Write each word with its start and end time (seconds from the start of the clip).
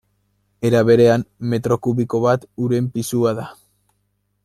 Era 0.69 0.79
berean, 0.87 1.25
metro 1.51 1.79
kubiko 1.89 2.23
bat 2.25 2.49
uren 2.69 2.89
pisua 2.97 3.39
da. 3.43 3.47